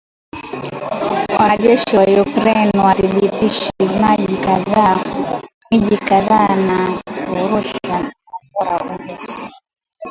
[1.39, 3.71] Wanajeshi wa Ukraine wadhibithi
[5.71, 6.77] miji kadhaa na
[7.25, 9.43] kurusha Kombora Urusi